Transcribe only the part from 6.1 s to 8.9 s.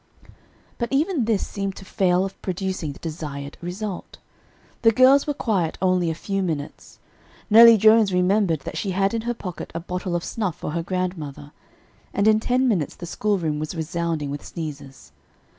few minutes. Nellie Jones remembered that she